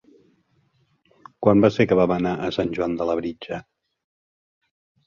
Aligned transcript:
Quan 1.47 1.61
va 1.65 1.71
ser 1.75 1.87
que 1.91 1.99
vam 2.01 2.15
anar 2.17 2.33
a 2.35 2.51
Sant 2.59 2.75
Joan 2.81 2.97
de 3.03 3.11
Labritja? 3.13 3.65